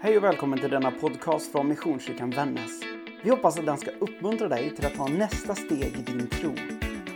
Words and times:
Hej 0.00 0.16
och 0.16 0.24
välkommen 0.24 0.58
till 0.58 0.70
denna 0.70 0.90
podcast 0.90 1.52
från 1.52 1.68
Missionskyrkan 1.68 2.30
Vännäs. 2.30 2.80
Vi 3.24 3.30
hoppas 3.30 3.58
att 3.58 3.66
den 3.66 3.78
ska 3.78 3.90
uppmuntra 3.90 4.48
dig 4.48 4.76
till 4.76 4.86
att 4.86 4.94
ta 4.94 5.08
nästa 5.08 5.54
steg 5.54 5.96
i 5.96 6.02
din 6.02 6.28
tro. 6.28 6.50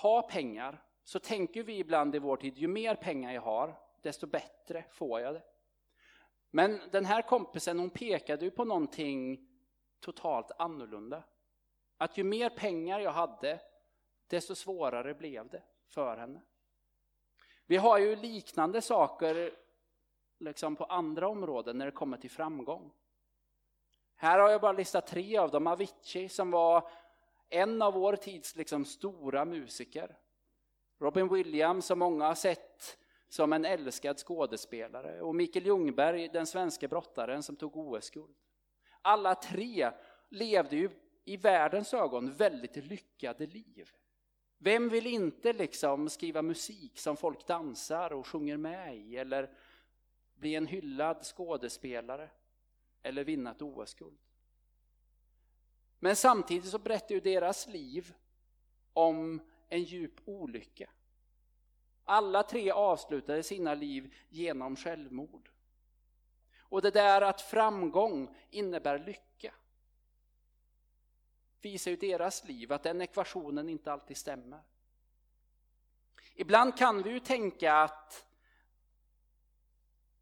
ha 0.02 0.22
pengar, 0.22 0.82
så 1.04 1.18
tänker 1.18 1.62
vi 1.62 1.78
ibland 1.78 2.14
i 2.14 2.18
vår 2.18 2.36
tid, 2.36 2.58
ju 2.58 2.68
mer 2.68 2.94
pengar 2.94 3.32
jag 3.32 3.42
har, 3.42 3.80
desto 4.02 4.26
bättre 4.26 4.84
får 4.90 5.20
jag 5.20 5.34
det. 5.34 5.42
Men 6.50 6.80
den 6.90 7.04
här 7.04 7.22
kompisen 7.22 7.78
hon 7.78 7.90
pekade 7.90 8.44
ju 8.44 8.50
på 8.50 8.64
någonting 8.64 9.48
totalt 10.00 10.50
annorlunda. 10.58 11.22
Att 11.98 12.18
ju 12.18 12.24
mer 12.24 12.50
pengar 12.50 13.00
jag 13.00 13.12
hade, 13.12 13.60
desto 14.26 14.54
svårare 14.54 15.14
blev 15.14 15.48
det 15.48 15.62
för 15.88 16.16
henne. 16.16 16.40
Vi 17.66 17.76
har 17.76 17.98
ju 17.98 18.16
liknande 18.16 18.82
saker 18.82 19.54
liksom 20.38 20.76
på 20.76 20.84
andra 20.84 21.28
områden 21.28 21.78
när 21.78 21.86
det 21.86 21.92
kommer 21.92 22.16
till 22.16 22.30
framgång. 22.30 22.92
Här 24.16 24.38
har 24.38 24.50
jag 24.50 24.60
bara 24.60 24.72
listat 24.72 25.06
tre 25.06 25.36
av 25.36 25.50
dem. 25.50 25.66
Avicii 25.66 26.28
som 26.28 26.50
var 26.50 26.90
en 27.48 27.82
av 27.82 27.94
vår 27.94 28.16
tids 28.16 28.56
liksom 28.56 28.84
stora 28.84 29.44
musiker. 29.44 30.18
Robin 31.00 31.28
Williams 31.28 31.86
som 31.86 31.98
många 31.98 32.26
har 32.26 32.34
sett 32.34 32.98
som 33.28 33.52
en 33.52 33.64
älskad 33.64 34.18
skådespelare 34.18 35.20
och 35.20 35.34
Mikael 35.34 35.66
Ljungberg, 35.66 36.28
den 36.28 36.46
svenska 36.46 36.88
brottaren 36.88 37.42
som 37.42 37.56
tog 37.56 37.76
OS-guld. 37.76 38.34
Alla 39.02 39.34
tre 39.34 39.90
levde 40.28 40.76
ju 40.76 40.90
i 41.24 41.36
världens 41.36 41.94
ögon 41.94 42.32
väldigt 42.32 42.76
lyckade 42.76 43.46
liv. 43.46 43.90
Vem 44.58 44.88
vill 44.88 45.06
inte 45.06 45.52
liksom 45.52 46.08
skriva 46.08 46.42
musik 46.42 46.98
som 46.98 47.16
folk 47.16 47.46
dansar 47.46 48.12
och 48.12 48.26
sjunger 48.26 48.56
med 48.56 48.96
i 48.96 49.16
eller 49.16 49.50
bli 50.34 50.54
en 50.54 50.66
hyllad 50.66 51.24
skådespelare 51.24 52.30
eller 53.02 53.24
vinna 53.24 53.50
ett 53.50 53.62
OS-guld? 53.62 54.18
Men 55.98 56.16
samtidigt 56.16 56.70
så 56.70 56.78
berättar 56.78 57.14
ju 57.14 57.20
deras 57.20 57.66
liv 57.66 58.14
om 58.92 59.40
en 59.68 59.82
djup 59.82 60.20
olycka. 60.24 60.90
Alla 62.04 62.42
tre 62.42 62.70
avslutade 62.70 63.42
sina 63.42 63.74
liv 63.74 64.14
genom 64.28 64.76
självmord. 64.76 65.50
Och 66.58 66.82
det 66.82 66.90
där 66.90 67.22
att 67.22 67.40
framgång 67.40 68.36
innebär 68.50 68.98
lycka 68.98 69.54
visar 71.60 71.90
ju 71.90 71.96
deras 71.96 72.44
liv 72.44 72.72
att 72.72 72.82
den 72.82 73.00
ekvationen 73.00 73.68
inte 73.68 73.92
alltid 73.92 74.16
stämmer. 74.16 74.62
Ibland 76.34 76.78
kan 76.78 77.02
vi 77.02 77.10
ju 77.10 77.20
tänka 77.20 77.74
att 77.74 78.26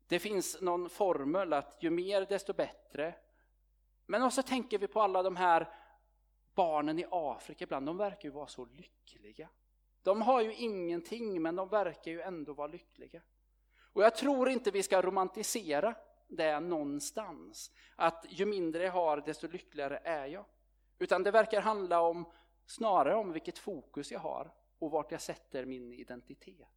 det 0.06 0.18
finns 0.18 0.60
någon 0.60 0.90
formel 0.90 1.52
att 1.52 1.76
ju 1.80 1.90
mer 1.90 2.26
desto 2.26 2.52
bättre. 2.52 3.14
Men 4.06 4.22
också 4.22 4.42
tänker 4.42 4.78
vi 4.78 4.86
på 4.86 5.00
alla 5.00 5.22
de 5.22 5.36
här 5.36 5.68
barnen 6.54 6.98
i 6.98 7.06
Afrika 7.10 7.64
ibland, 7.64 7.86
de 7.86 7.96
verkar 7.96 8.28
ju 8.28 8.30
vara 8.34 8.46
så 8.46 8.64
lyckliga. 8.64 9.48
De 10.02 10.22
har 10.22 10.40
ju 10.40 10.54
ingenting 10.54 11.42
men 11.42 11.56
de 11.56 11.68
verkar 11.68 12.10
ju 12.10 12.20
ändå 12.20 12.52
vara 12.52 12.66
lyckliga. 12.66 13.22
Och 13.92 14.02
jag 14.02 14.16
tror 14.16 14.48
inte 14.48 14.70
vi 14.70 14.82
ska 14.82 15.02
romantisera 15.02 15.94
det 16.28 16.60
någonstans. 16.60 17.70
Att 17.96 18.24
ju 18.28 18.46
mindre 18.46 18.84
jag 18.84 18.92
har 18.92 19.16
desto 19.16 19.48
lyckligare 19.48 20.00
är 20.04 20.26
jag. 20.26 20.44
Utan 20.98 21.22
det 21.22 21.30
verkar 21.30 21.60
handla 21.60 22.00
om 22.00 22.32
snarare 22.66 23.14
om 23.14 23.32
vilket 23.32 23.58
fokus 23.58 24.12
jag 24.12 24.20
har 24.20 24.52
och 24.78 24.90
vart 24.90 25.12
jag 25.12 25.20
sätter 25.20 25.64
min 25.64 25.92
identitet. 25.92 26.68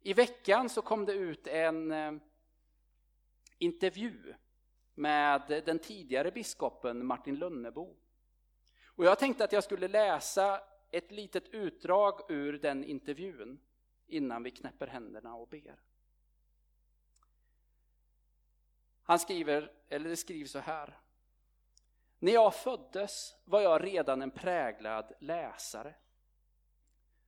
I 0.00 0.12
veckan 0.12 0.68
så 0.68 0.82
kom 0.82 1.04
det 1.04 1.12
ut 1.12 1.46
en 1.46 1.92
eh, 1.92 2.12
intervju 3.58 4.34
med 5.00 5.62
den 5.66 5.78
tidigare 5.78 6.30
biskopen 6.30 7.06
Martin 7.06 7.38
Lönnebo. 7.38 7.96
Och 8.84 9.04
jag 9.04 9.18
tänkte 9.18 9.44
att 9.44 9.52
jag 9.52 9.64
skulle 9.64 9.88
läsa 9.88 10.60
ett 10.90 11.10
litet 11.10 11.48
utdrag 11.48 12.30
ur 12.30 12.58
den 12.58 12.84
intervjun 12.84 13.60
innan 14.06 14.42
vi 14.42 14.50
knäpper 14.50 14.86
händerna 14.86 15.34
och 15.34 15.48
ber. 15.48 15.82
Han 19.02 19.18
skriver, 19.18 19.72
eller 19.88 20.10
det 20.10 20.16
skrivs 20.16 20.50
så 20.50 20.58
här. 20.58 20.98
När 22.18 22.32
jag 22.32 22.54
föddes 22.54 23.36
var 23.44 23.60
jag 23.60 23.84
redan 23.84 24.22
en 24.22 24.30
präglad 24.30 25.12
läsare. 25.20 25.94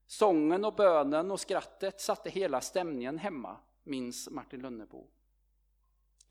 Sången 0.06 0.64
och 0.64 0.74
bönen 0.74 1.30
och 1.30 1.40
skrattet 1.40 2.00
satte 2.00 2.30
hela 2.30 2.60
stämningen 2.60 3.18
hemma, 3.18 3.60
minns 3.82 4.30
Martin 4.30 4.62
Lönnebo. 4.62 5.08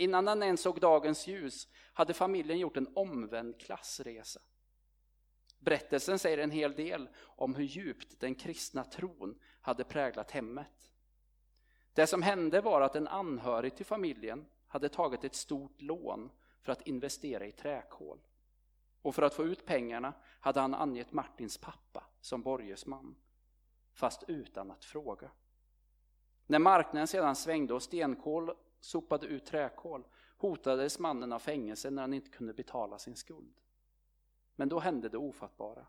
Innan 0.01 0.27
han 0.27 0.43
ens 0.43 0.61
såg 0.61 0.79
dagens 0.79 1.27
ljus 1.27 1.67
hade 1.93 2.13
familjen 2.13 2.59
gjort 2.59 2.77
en 2.77 2.91
omvänd 2.95 3.59
klassresa. 3.59 4.41
Berättelsen 5.59 6.19
säger 6.19 6.37
en 6.37 6.51
hel 6.51 6.75
del 6.75 7.09
om 7.19 7.55
hur 7.55 7.63
djupt 7.63 8.19
den 8.19 8.35
kristna 8.35 8.83
tron 8.83 9.39
hade 9.61 9.83
präglat 9.83 10.31
hemmet. 10.31 10.91
Det 11.93 12.07
som 12.07 12.21
hände 12.21 12.61
var 12.61 12.81
att 12.81 12.95
en 12.95 13.07
anhörig 13.07 13.75
till 13.75 13.85
familjen 13.85 14.45
hade 14.67 14.89
tagit 14.89 15.23
ett 15.23 15.35
stort 15.35 15.81
lån 15.81 16.31
för 16.61 16.71
att 16.71 16.87
investera 16.87 17.45
i 17.45 17.51
träkol. 17.51 18.19
Och 19.01 19.15
för 19.15 19.21
att 19.21 19.33
få 19.33 19.43
ut 19.43 19.65
pengarna 19.65 20.13
hade 20.39 20.59
han 20.59 20.73
angett 20.73 21.11
Martins 21.11 21.57
pappa 21.57 22.03
som 22.21 22.41
borgesman, 22.41 23.15
fast 23.93 24.23
utan 24.27 24.71
att 24.71 24.85
fråga. 24.85 25.31
När 26.47 26.59
marknaden 26.59 27.07
sedan 27.07 27.35
svängde 27.35 27.73
och 27.73 27.83
stenkol 27.83 28.55
sopade 28.81 29.27
ut 29.27 29.45
träkol 29.45 30.03
hotades 30.37 30.99
mannen 30.99 31.33
av 31.33 31.39
fängelse 31.39 31.89
när 31.89 32.01
han 32.01 32.13
inte 32.13 32.29
kunde 32.29 32.53
betala 32.53 32.99
sin 32.99 33.15
skuld. 33.15 33.61
Men 34.55 34.69
då 34.69 34.79
hände 34.79 35.09
det 35.09 35.17
ofattbara. 35.17 35.85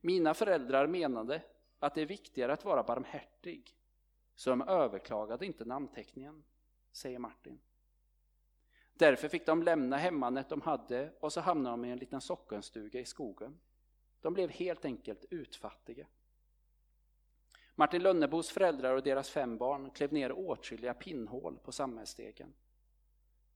Mina 0.00 0.34
föräldrar 0.34 0.86
menade 0.86 1.42
att 1.78 1.94
det 1.94 2.02
är 2.02 2.06
viktigare 2.06 2.52
att 2.52 2.64
vara 2.64 2.82
barmhärtig 2.82 3.74
så 4.34 4.50
de 4.50 4.62
överklagade 4.62 5.46
inte 5.46 5.64
namnteckningen, 5.64 6.44
säger 6.92 7.18
Martin. 7.18 7.58
Därför 8.92 9.28
fick 9.28 9.46
de 9.46 9.62
lämna 9.62 9.96
hemmanet 9.96 10.48
de 10.48 10.60
hade 10.60 11.12
och 11.20 11.32
så 11.32 11.40
hamnade 11.40 11.72
de 11.72 11.84
i 11.84 11.90
en 11.90 11.98
liten 11.98 12.20
sockenstuga 12.20 13.00
i 13.00 13.04
skogen. 13.04 13.58
De 14.20 14.34
blev 14.34 14.50
helt 14.50 14.84
enkelt 14.84 15.24
utfattiga. 15.30 16.06
Martin 17.78 18.02
Lönnebos 18.02 18.50
föräldrar 18.50 18.94
och 18.94 19.02
deras 19.02 19.30
fem 19.30 19.58
barn 19.58 19.90
klev 19.90 20.12
ner 20.12 20.32
åtskilliga 20.32 20.94
pinnhål 20.94 21.58
på 21.64 21.72
samhällsstegen. 21.72 22.54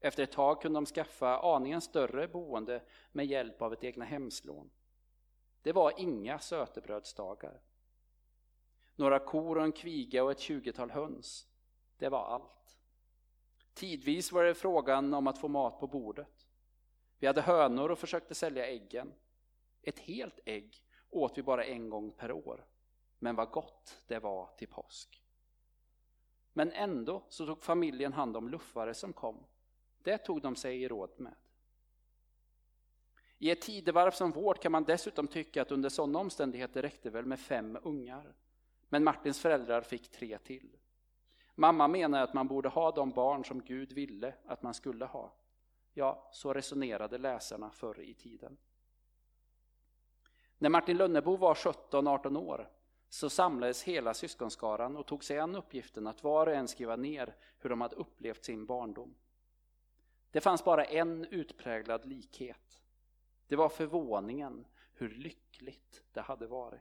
Efter 0.01 0.23
ett 0.23 0.33
tag 0.33 0.63
kunde 0.63 0.77
de 0.77 0.87
skaffa 0.87 1.39
aningen 1.39 1.81
större 1.81 2.29
boende 2.29 2.83
med 3.13 3.27
hjälp 3.27 3.63
av 3.63 3.73
ett 3.73 3.85
egna 3.85 4.05
hemslån. 4.05 4.71
Det 5.63 5.73
var 5.73 6.01
inga 6.01 6.39
sötebrödsdagar. 6.39 7.61
Några 8.97 9.19
kor 9.19 9.59
och 9.59 9.65
en 9.65 9.73
kviga 9.73 10.25
och 10.25 10.31
ett 10.31 10.41
tjugotal 10.41 10.91
höns. 10.91 11.47
Det 11.99 12.09
var 12.09 12.25
allt. 12.25 12.79
Tidvis 13.75 14.33
var 14.33 14.45
det 14.45 14.55
frågan 14.55 15.15
om 15.15 15.27
att 15.27 15.39
få 15.39 15.49
mat 15.49 15.81
på 15.81 15.87
bordet. 15.87 16.47
Vi 17.19 17.27
hade 17.27 17.41
hönor 17.41 17.91
och 17.91 17.99
försökte 17.99 18.35
sälja 18.35 18.67
äggen. 18.67 19.13
Ett 19.83 19.99
helt 19.99 20.41
ägg 20.45 20.85
åt 21.11 21.39
vi 21.39 21.43
bara 21.43 21.65
en 21.65 21.91
gång 21.91 22.13
per 22.13 22.33
år. 22.33 22.67
Men 23.23 23.37
vad 23.37 23.51
gott 23.51 24.03
det 24.07 24.19
var 24.19 24.51
till 24.57 24.69
påsk. 24.69 25.23
Men 26.53 26.73
ändå 26.73 27.23
så 27.29 27.47
tog 27.47 27.63
familjen 27.63 28.13
hand 28.13 28.37
om 28.37 28.49
luffare 28.49 28.95
som 28.95 29.13
kom. 29.13 29.45
Det 29.99 30.19
tog 30.19 30.43
de 30.43 30.57
sig 30.57 30.83
i 30.83 30.89
råd 30.89 31.11
med. 31.17 31.35
I 33.39 33.51
ett 33.51 33.61
tidevarv 33.61 34.11
som 34.11 34.31
vårt 34.31 34.63
kan 34.63 34.73
man 34.73 34.85
dessutom 34.85 35.29
tycka 35.29 35.63
att 35.63 35.73
under 35.73 35.89
sådana 35.89 36.19
omständigheter 36.19 36.83
räckte 36.83 37.11
väl 37.11 37.27
med 37.27 37.41
fem 37.41 37.79
ungar. 37.83 38.35
Men 38.89 39.05
Martins 39.05 39.41
föräldrar 39.41 39.83
fick 39.83 40.11
tre 40.11 40.39
till. 40.39 40.77
Mamma 41.55 41.89
menar 41.89 42.23
att 42.23 42.35
man 42.35 42.49
borde 42.49 42.69
ha 42.69 42.91
de 42.91 43.11
barn 43.11 43.45
som 43.45 43.63
Gud 43.63 43.93
ville 43.93 44.35
att 44.47 44.63
man 44.63 44.75
skulle 44.75 45.05
ha. 45.05 45.35
Ja, 45.93 46.29
så 46.33 46.53
resonerade 46.53 47.19
läsarna 47.19 47.71
förr 47.71 48.01
i 48.01 48.15
tiden. 48.15 48.57
När 50.59 50.69
Martin 50.69 50.97
Lönnebo 50.97 51.37
var 51.37 51.55
17-18 51.55 52.39
år 52.39 52.71
så 53.13 53.31
samlades 53.31 53.83
hela 53.83 54.15
syskonskaran 54.15 54.97
och 54.97 55.07
tog 55.07 55.25
sig 55.25 55.39
an 55.39 55.57
uppgiften 55.57 56.07
att 56.07 56.23
var 56.23 56.47
och 56.47 56.55
en 56.55 56.69
skriva 56.69 56.97
ner 56.97 57.37
hur 57.59 57.71
de 57.71 57.81
hade 57.81 57.97
upplevt 57.97 58.45
sin 58.45 58.67
barndom. 58.67 59.15
Det 60.31 60.41
fanns 60.41 60.65
bara 60.65 60.85
en 60.85 61.25
utpräglad 61.25 62.05
likhet. 62.05 62.83
Det 63.47 63.57
var 63.57 63.69
förvåningen 63.69 64.67
hur 64.95 65.09
lyckligt 65.09 66.03
det 66.13 66.21
hade 66.21 66.47
varit. 66.47 66.81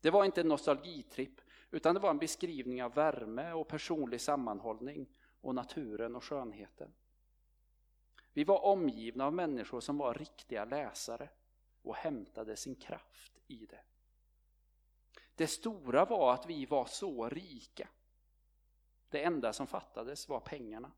Det 0.00 0.10
var 0.10 0.24
inte 0.24 0.40
en 0.40 0.48
nostalgitripp 0.48 1.40
utan 1.70 1.94
det 1.94 2.00
var 2.00 2.10
en 2.10 2.18
beskrivning 2.18 2.82
av 2.82 2.94
värme 2.94 3.52
och 3.52 3.68
personlig 3.68 4.20
sammanhållning 4.20 5.06
och 5.40 5.54
naturen 5.54 6.16
och 6.16 6.24
skönheten. 6.24 6.92
Vi 8.32 8.44
var 8.44 8.64
omgivna 8.64 9.26
av 9.26 9.34
människor 9.34 9.80
som 9.80 9.98
var 9.98 10.14
riktiga 10.14 10.64
läsare 10.64 11.28
och 11.82 11.96
hämtade 11.96 12.56
sin 12.56 12.74
kraft 12.74 13.32
i 13.46 13.66
det. 13.66 13.80
Det 15.34 15.46
stora 15.46 16.04
var 16.04 16.34
att 16.34 16.46
vi 16.46 16.66
var 16.66 16.86
så 16.86 17.28
rika. 17.28 17.88
Det 19.08 19.24
enda 19.24 19.52
som 19.52 19.66
fattades 19.66 20.28
var 20.28 20.40
pengarna. 20.40 20.92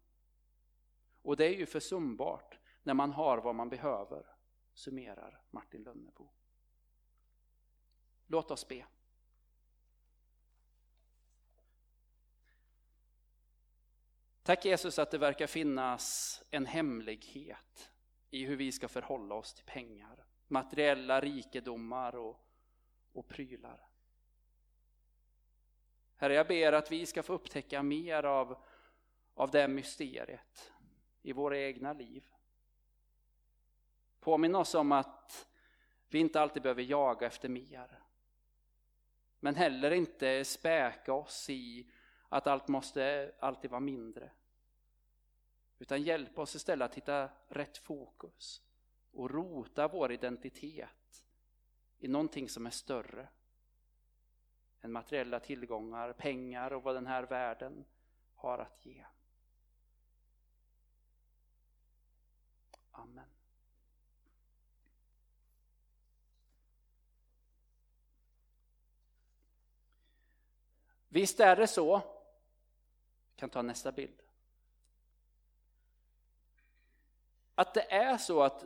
Och 1.23 1.37
det 1.37 1.45
är 1.45 1.59
ju 1.59 1.67
försumbart 1.67 2.59
när 2.83 2.95
man 2.95 3.13
har 3.13 3.39
vad 3.39 3.55
man 3.55 3.69
behöver, 3.69 4.27
summerar 4.75 5.43
Martin 5.51 5.83
Lönnebo. 5.83 6.31
Låt 8.27 8.51
oss 8.51 8.69
be. 8.69 8.87
Tack 14.43 14.65
Jesus 14.65 14.99
att 14.99 15.11
det 15.11 15.19
verkar 15.19 15.47
finnas 15.47 16.43
en 16.51 16.67
hemlighet 16.67 17.93
i 18.31 18.45
hur 18.45 18.57
vi 18.57 18.73
ska 18.73 18.89
förhålla 18.89 19.35
oss 19.35 19.55
till 19.55 19.65
pengar, 19.65 20.25
materiella 20.49 21.21
rikedomar 21.21 22.17
och, 22.17 22.47
och 23.13 23.29
prylar. 23.29 23.89
Herre, 26.25 26.35
jag 26.35 26.47
ber 26.47 26.73
att 26.73 26.93
vi 26.93 27.06
ska 27.06 27.23
få 27.23 27.32
upptäcka 27.32 27.82
mer 27.82 28.23
av, 28.23 28.56
av 29.35 29.50
det 29.50 29.69
mysteriet 29.69 30.73
i 31.23 31.32
våra 31.32 31.59
egna 31.59 31.93
liv. 31.93 32.25
Påminn 34.21 34.55
oss 34.55 34.75
om 34.75 34.93
att 34.93 35.49
vi 36.09 36.19
inte 36.19 36.41
alltid 36.41 36.62
behöver 36.62 36.82
jaga 36.82 37.26
efter 37.26 37.49
mer. 37.49 38.00
Men 39.41 39.55
heller 39.55 39.91
inte 39.91 40.44
späka 40.44 41.12
oss 41.12 41.50
i 41.50 41.91
att 42.29 42.47
allt 42.47 42.69
måste 42.69 43.35
alltid 43.41 43.71
vara 43.71 43.81
mindre. 43.81 44.31
Utan 45.79 46.03
hjälp 46.03 46.38
oss 46.38 46.55
istället 46.55 46.91
att 46.91 46.97
hitta 46.97 47.29
rätt 47.49 47.79
fokus 47.79 48.62
och 49.12 49.31
rota 49.31 49.88
vår 49.88 50.12
identitet 50.12 51.25
i 51.99 52.09
någonting 52.09 52.49
som 52.49 52.67
är 52.67 52.71
större 52.71 53.29
än 54.85 54.93
materiella 54.93 55.41
tillgångar, 55.41 56.13
pengar 56.13 56.73
och 56.73 56.83
vad 56.83 56.95
den 56.95 57.07
här 57.07 57.23
världen 57.23 57.85
har 58.35 58.59
att 58.59 58.87
ge. 58.87 59.05
Amen. 62.91 63.25
Visst 71.09 71.41
är 71.41 71.57
det 71.57 71.67
så, 71.67 71.99
vi 73.29 73.37
kan 73.37 73.51
ta 73.51 73.63
nästa 73.63 73.93
bild, 73.93 74.23
att 77.55 77.75
det 77.75 77.93
är 77.93 78.19
så 78.19 78.43
att 78.43 78.65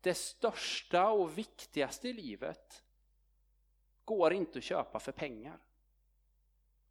det 0.00 0.14
största 0.14 1.10
och 1.10 1.38
viktigaste 1.38 2.08
i 2.08 2.12
livet 2.12 2.84
går 4.04 4.32
inte 4.32 4.58
att 4.58 4.64
köpa 4.64 4.98
för 5.00 5.12
pengar. 5.12 5.58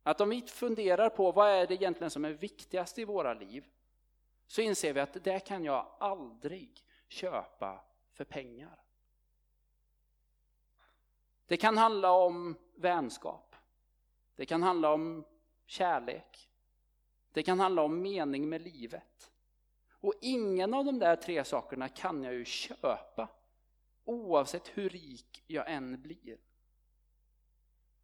Att 0.03 0.21
om 0.21 0.29
vi 0.29 0.41
funderar 0.41 1.09
på 1.09 1.31
vad 1.31 1.49
är 1.49 1.67
det 1.67 1.73
egentligen 1.73 2.11
som 2.11 2.25
är 2.25 2.31
viktigast 2.31 2.99
i 2.99 3.05
våra 3.05 3.33
liv 3.33 3.65
så 4.47 4.61
inser 4.61 4.93
vi 4.93 4.99
att 4.99 5.23
det 5.23 5.39
kan 5.39 5.65
jag 5.65 5.95
aldrig 5.99 6.85
köpa 7.07 7.83
för 8.11 8.25
pengar. 8.25 8.83
Det 11.45 11.57
kan 11.57 11.77
handla 11.77 12.11
om 12.11 12.55
vänskap. 12.75 13.55
Det 14.35 14.45
kan 14.45 14.63
handla 14.63 14.93
om 14.93 15.25
kärlek. 15.65 16.49
Det 17.31 17.43
kan 17.43 17.59
handla 17.59 17.81
om 17.81 18.01
mening 18.01 18.49
med 18.49 18.61
livet. 18.61 19.31
Och 19.91 20.13
ingen 20.21 20.73
av 20.73 20.85
de 20.85 20.99
där 20.99 21.15
tre 21.15 21.43
sakerna 21.43 21.89
kan 21.89 22.23
jag 22.23 22.33
ju 22.33 22.45
köpa 22.45 23.29
oavsett 24.03 24.67
hur 24.67 24.89
rik 24.89 25.43
jag 25.47 25.71
än 25.71 26.01
blir. 26.01 26.37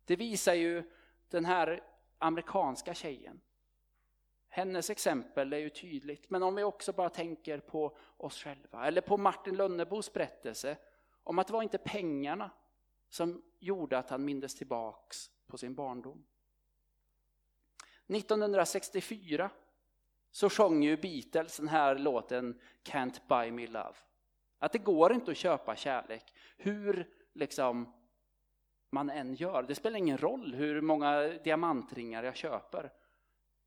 Det 0.06 0.16
visar 0.16 0.54
ju 0.54 0.84
den 1.30 1.46
här 1.46 1.84
amerikanska 2.18 2.94
tjejen. 2.94 3.42
Hennes 4.50 4.90
exempel 4.90 5.54
är 5.54 5.58
ju 5.58 5.70
tydligt, 5.70 6.30
men 6.30 6.44
om 6.44 6.56
vi 6.56 6.64
också 6.64 6.94
bara 6.94 7.10
tänker 7.10 7.60
på 7.60 7.98
oss 8.18 8.44
själva, 8.44 8.88
eller 8.88 9.02
på 9.02 9.18
Martin 9.18 9.56
Lönnebos 9.56 10.14
berättelse 10.14 10.78
om 11.24 11.40
att 11.40 11.48
det 11.48 11.54
var 11.54 11.64
inte 11.64 11.78
pengarna 11.78 12.52
som 13.10 13.42
gjorde 13.60 13.98
att 13.98 14.10
han 14.10 14.26
mindes 14.26 14.56
tillbaks 14.56 15.32
på 15.48 15.58
sin 15.58 15.76
barndom. 15.76 16.26
1964 18.08 19.50
så 20.32 20.50
sjöng 20.50 20.84
ju 20.84 20.98
Beatles 20.98 21.58
den 21.58 21.68
här 21.68 21.98
låten 21.98 22.60
Can't 22.84 23.20
buy 23.28 23.52
me 23.52 23.68
love. 23.68 23.96
Att 24.60 24.72
det 24.72 24.80
går 24.80 25.14
inte 25.14 25.32
att 25.32 25.38
köpa 25.38 25.76
kärlek, 25.76 26.34
hur 26.58 27.10
liksom 27.34 27.94
man 28.96 29.10
än 29.10 29.34
gör. 29.34 29.64
Det 29.64 29.76
spelar 29.76 29.98
ingen 29.98 30.18
roll 30.18 30.54
hur 30.54 30.82
många 30.82 31.22
diamantringar 31.22 32.24
jag 32.24 32.36
köper, 32.36 32.94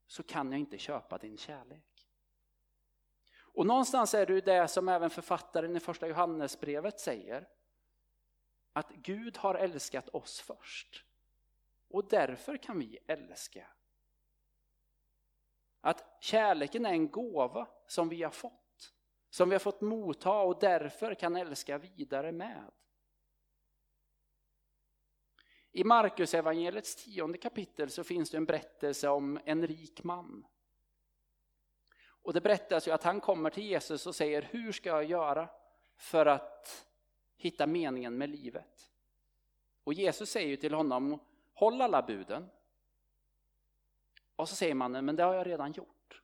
så 0.06 0.23
kan 0.23 0.52
jag 0.52 0.61
inte 0.61 0.78
köpa 0.78 1.18
din 1.18 1.37
kärlek. 1.37 2.08
Och 3.38 3.66
någonstans 3.66 4.14
är 4.14 4.26
det 4.26 4.40
det 4.40 4.68
som 4.68 4.88
även 4.88 5.11
författaren 5.11 5.76
i 5.76 5.80
första 5.80 6.08
Johannesbrevet 6.08 7.00
säger. 7.00 7.49
Att 8.73 8.90
Gud 8.90 9.37
har 9.37 9.54
älskat 9.54 10.08
oss 10.08 10.40
först. 10.40 11.04
Och 11.88 12.08
därför 12.08 12.56
kan 12.56 12.78
vi 12.78 12.99
älska. 13.06 13.66
Att 15.80 16.18
kärleken 16.20 16.87
är 16.87 16.90
en 16.90 17.11
gåva 17.11 17.68
som 17.87 18.08
vi 18.08 18.23
har 18.23 18.30
fått. 18.30 18.94
Som 19.30 19.49
vi 19.49 19.54
har 19.54 19.61
fått 19.61 19.80
motta 19.80 20.40
och 20.40 20.61
därför 20.61 21.14
kan 21.14 21.37
älska 21.37 21.78
vidare 21.78 22.32
med. 22.32 22.70
I 25.78 25.85
Markus 25.85 26.35
evangeliets 26.35 26.97
tionde 26.97 27.38
kapitel 27.38 27.90
så 27.90 28.04
finns 28.04 28.30
det 28.30 28.37
en 28.37 28.44
berättelse 28.44 29.08
om 29.08 29.40
en 29.44 29.66
rik 29.66 30.04
man. 30.04 30.47
Och 32.06 32.32
det 32.32 32.40
berättas 32.40 32.88
ju 32.88 32.92
att 32.92 33.02
han 33.02 33.20
kommer 33.20 33.50
till 33.50 33.64
Jesus 33.64 34.06
och 34.06 34.14
säger, 34.14 34.42
hur 34.42 34.73
ska 34.73 34.88
jag 34.88 35.04
göra 35.04 35.49
för 35.97 36.26
att 36.26 36.87
hitta 37.37 37.66
meningen 37.66 38.18
med 38.18 38.30
livet? 38.30 38.90
Och 39.85 39.94
Jesus 39.94 40.30
säger 40.30 40.49
ju 40.49 40.56
till 40.56 40.75
honom, 40.75 41.20
håll 41.52 41.80
alla 41.80 42.02
buden. 42.02 42.50
Och 44.37 44.49
så 44.49 44.54
säger 44.54 44.75
mannen, 44.75 45.04
men 45.04 45.16
det 45.16 45.23
har 45.23 45.35
jag 45.35 45.47
redan 45.47 45.73
gjort. 45.73 46.23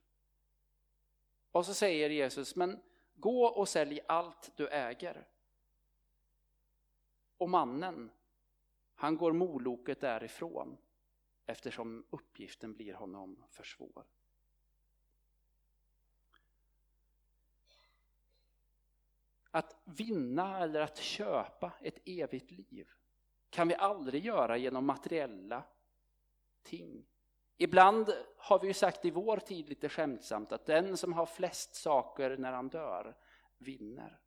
Och 1.51 1.65
så 1.65 1.73
säger 1.73 2.09
Jesus, 2.09 2.55
men 2.55 2.81
gå 3.13 3.45
och 3.45 3.69
sälj 3.69 3.99
allt 4.07 4.51
du 4.55 4.67
äger. 4.67 5.27
Och 7.37 7.49
mannen, 7.49 8.11
han 8.95 9.17
går 9.17 9.33
moloket 9.33 10.01
därifrån 10.01 10.77
eftersom 11.45 12.05
uppgiften 12.09 12.73
blir 12.73 12.93
honom 12.93 13.43
för 13.49 13.63
svår. 13.63 14.05
Att 19.51 19.81
vinna 19.83 20.59
eller 20.59 20.81
att 20.81 20.97
köpa 20.97 21.73
ett 21.81 21.99
evigt 22.05 22.51
liv 22.51 22.89
kan 23.49 23.67
vi 23.67 23.75
aldrig 23.75 24.25
göra 24.25 24.57
genom 24.57 24.85
materiella 24.85 25.63
ting. 26.63 27.05
Ibland 27.57 28.13
har 28.37 28.59
vi 28.59 28.67
ju 28.67 28.73
sagt 28.73 29.05
i 29.05 29.11
vår 29.11 29.37
tid 29.37 29.69
lite 29.69 29.89
skämtsamt 29.89 30.51
att 30.51 30.65
den 30.65 30.97
som 30.97 31.13
har 31.13 31.25
flest 31.25 31.75
saker 31.75 32.37
när 32.37 32.51
han 32.51 32.69
dör 32.69 33.15
vinner. 33.57 34.19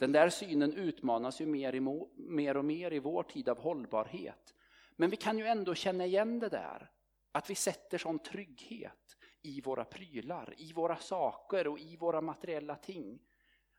Den 0.00 0.12
där 0.12 0.30
synen 0.30 0.72
utmanas 0.72 1.40
ju 1.40 1.46
mer, 1.46 1.80
mer 2.16 2.56
och 2.56 2.64
mer 2.64 2.92
i 2.92 2.98
vår 2.98 3.22
tid 3.22 3.48
av 3.48 3.58
hållbarhet. 3.58 4.54
Men 4.96 5.10
vi 5.10 5.16
kan 5.16 5.38
ju 5.38 5.46
ändå 5.46 5.74
känna 5.74 6.06
igen 6.06 6.38
det 6.38 6.48
där, 6.48 6.90
att 7.32 7.50
vi 7.50 7.54
sätter 7.54 7.98
sån 7.98 8.18
trygghet 8.18 9.16
i 9.42 9.60
våra 9.60 9.84
prylar, 9.84 10.54
i 10.58 10.72
våra 10.72 10.96
saker 10.96 11.66
och 11.66 11.78
i 11.78 11.96
våra 11.96 12.20
materiella 12.20 12.76
ting. 12.76 13.20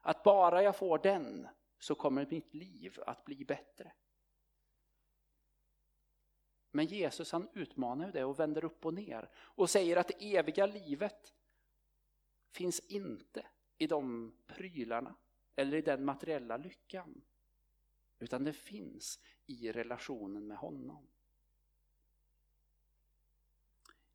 Att 0.01 0.23
bara 0.23 0.63
jag 0.63 0.75
får 0.75 0.97
den 0.97 1.47
så 1.79 1.95
kommer 1.95 2.27
mitt 2.29 2.53
liv 2.53 2.99
att 3.05 3.25
bli 3.25 3.45
bättre. 3.45 3.93
Men 6.71 6.85
Jesus 6.85 7.31
han 7.31 7.49
utmanar 7.53 8.05
ju 8.05 8.11
det 8.11 8.23
och 8.23 8.39
vänder 8.39 8.65
upp 8.65 8.85
och 8.85 8.93
ner 8.93 9.29
och 9.35 9.69
säger 9.69 9.97
att 9.97 10.07
det 10.07 10.35
eviga 10.35 10.65
livet 10.65 11.33
finns 12.51 12.79
inte 12.79 13.45
i 13.77 13.87
de 13.87 14.33
prylarna 14.47 15.15
eller 15.55 15.77
i 15.77 15.81
den 15.81 16.05
materiella 16.05 16.57
lyckan. 16.57 17.21
Utan 18.19 18.43
det 18.43 18.53
finns 18.53 19.19
i 19.45 19.71
relationen 19.71 20.47
med 20.47 20.57
honom. 20.57 21.07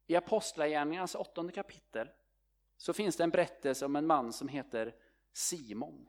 I 0.07 0.17
Apostlagärningarnas 0.17 1.15
åttonde 1.15 1.53
kapitel 1.53 2.09
så 2.77 2.93
finns 2.93 3.17
det 3.17 3.25
en 3.25 3.31
berättelse 3.31 3.85
om 3.85 3.97
en 3.97 4.07
man 4.07 4.33
som 4.33 4.49
heter 4.49 4.95
Simon. 5.33 6.09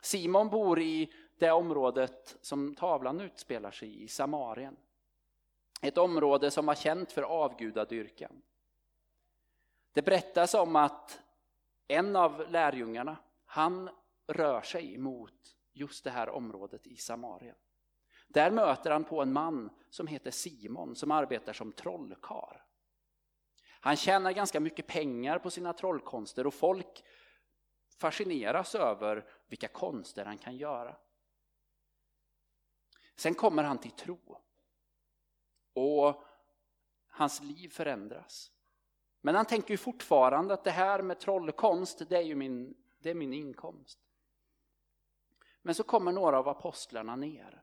Simon 0.00 0.48
bor 0.50 0.80
i 0.80 1.12
det 1.38 1.50
området 1.50 2.36
som 2.40 2.74
tavlan 2.74 3.20
utspelar 3.20 3.70
sig 3.70 3.88
i, 3.88 4.02
i 4.02 4.08
Samarien. 4.08 4.76
Ett 5.82 5.98
område 5.98 6.50
som 6.50 6.66
var 6.66 6.74
känt 6.74 7.12
för 7.12 7.22
avgudadyrkan. 7.22 8.42
Det 9.92 10.02
berättas 10.02 10.54
om 10.54 10.76
att 10.76 11.20
en 11.88 12.16
av 12.16 12.50
lärjungarna, 12.50 13.16
han 13.44 13.90
rör 14.32 14.62
sig 14.62 14.98
mot 14.98 15.56
just 15.72 16.04
det 16.04 16.10
här 16.10 16.28
området 16.28 16.86
i 16.86 16.96
Samarien. 16.96 17.56
Där 18.28 18.50
möter 18.50 18.90
han 18.90 19.04
på 19.04 19.22
en 19.22 19.32
man 19.32 19.70
som 19.90 20.06
heter 20.06 20.30
Simon 20.30 20.96
som 20.96 21.10
arbetar 21.10 21.52
som 21.52 21.72
trollkar. 21.72 22.66
Han 23.80 23.96
tjänar 23.96 24.32
ganska 24.32 24.60
mycket 24.60 24.86
pengar 24.86 25.38
på 25.38 25.50
sina 25.50 25.72
trollkonster 25.72 26.46
och 26.46 26.54
folk 26.54 27.04
fascineras 27.98 28.74
över 28.74 29.26
vilka 29.48 29.68
konster 29.68 30.24
han 30.24 30.38
kan 30.38 30.56
göra. 30.56 30.96
Sen 33.16 33.34
kommer 33.34 33.62
han 33.62 33.78
till 33.78 33.90
tro. 33.90 34.40
Och 35.74 36.24
hans 37.06 37.42
liv 37.42 37.68
förändras. 37.68 38.52
Men 39.20 39.34
han 39.34 39.46
tänker 39.46 39.70
ju 39.70 39.78
fortfarande 39.78 40.54
att 40.54 40.64
det 40.64 40.70
här 40.70 41.02
med 41.02 41.20
trollkonst, 41.20 42.08
det 42.08 42.16
är 42.16 42.22
ju 42.22 42.34
min, 42.34 42.74
det 42.98 43.10
är 43.10 43.14
min 43.14 43.32
inkomst. 43.32 43.98
Men 45.62 45.74
så 45.74 45.82
kommer 45.82 46.12
några 46.12 46.38
av 46.38 46.48
apostlarna 46.48 47.16
ner 47.16 47.62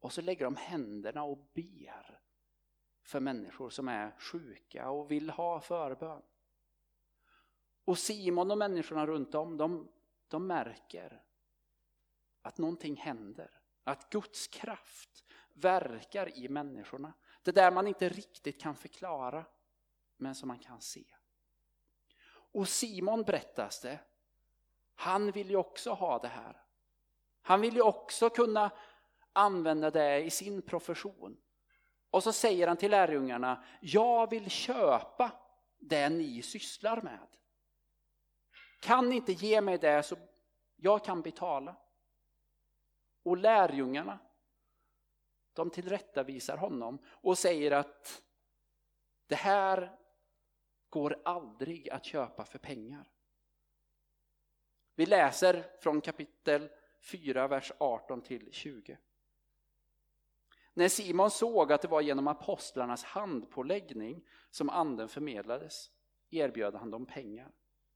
och 0.00 0.12
så 0.12 0.22
lägger 0.22 0.44
de 0.44 0.56
händerna 0.56 1.22
och 1.22 1.38
ber 1.54 2.20
för 3.02 3.20
människor 3.20 3.70
som 3.70 3.88
är 3.88 4.14
sjuka 4.18 4.90
och 4.90 5.10
vill 5.10 5.30
ha 5.30 5.60
förbön. 5.60 6.22
Och 7.84 7.98
Simon 7.98 8.50
och 8.50 8.58
människorna 8.58 9.06
runt 9.06 9.34
om, 9.34 9.56
de, 9.56 9.88
de 10.28 10.46
märker 10.46 11.22
att 12.42 12.58
någonting 12.58 12.96
händer. 12.96 13.60
Att 13.84 14.10
Guds 14.10 14.48
kraft 14.48 15.24
verkar 15.52 16.38
i 16.38 16.48
människorna. 16.48 17.12
Det 17.42 17.52
där 17.52 17.70
man 17.70 17.86
inte 17.86 18.08
riktigt 18.08 18.60
kan 18.60 18.76
förklara, 18.76 19.44
men 20.16 20.34
som 20.34 20.48
man 20.48 20.58
kan 20.58 20.80
se. 20.80 21.04
Och 22.26 22.68
Simon 22.68 23.22
berättas 23.22 23.80
det, 23.80 24.00
han 24.94 25.30
vill 25.30 25.50
ju 25.50 25.56
också 25.56 25.92
ha 25.92 26.18
det 26.18 26.28
här. 26.28 26.63
Han 27.46 27.60
vill 27.60 27.74
ju 27.74 27.82
också 27.82 28.30
kunna 28.30 28.70
använda 29.32 29.90
det 29.90 30.22
i 30.22 30.30
sin 30.30 30.62
profession. 30.62 31.36
Och 32.10 32.22
så 32.22 32.32
säger 32.32 32.68
han 32.68 32.76
till 32.76 32.90
lärjungarna, 32.90 33.64
jag 33.80 34.30
vill 34.30 34.50
köpa 34.50 35.32
det 35.78 36.08
ni 36.08 36.42
sysslar 36.42 37.02
med. 37.02 37.28
Kan 38.80 39.08
ni 39.08 39.16
inte 39.16 39.32
ge 39.32 39.60
mig 39.60 39.78
det 39.78 40.02
så 40.02 40.16
jag 40.76 41.04
kan 41.04 41.22
betala. 41.22 41.76
Och 43.22 43.36
lärjungarna, 43.36 44.18
de 45.52 45.70
tillrättavisar 45.70 46.56
honom 46.56 46.98
och 47.06 47.38
säger 47.38 47.70
att 47.70 48.22
det 49.26 49.34
här 49.34 49.98
går 50.88 51.22
aldrig 51.24 51.90
att 51.90 52.04
köpa 52.04 52.44
för 52.44 52.58
pengar. 52.58 53.10
Vi 54.94 55.06
läser 55.06 55.80
från 55.80 56.00
kapitel 56.00 56.70
4, 57.04 57.48
vers 57.48 57.72
18 57.78 58.22
till 58.22 58.52
20. 58.52 58.98
När 60.74 60.88
Simon 60.88 61.30
såg 61.30 61.72
att 61.72 61.82
det 61.82 61.88
var 61.88 62.00
genom 62.00 62.28
apostlarnas 62.28 63.04
handpåläggning 63.04 64.28
som 64.50 64.70
anden 64.70 65.08
förmedlades 65.08 65.90
erbjöd 66.30 66.74
han 66.74 66.90
dem 66.90 67.06
pengar 67.06 67.52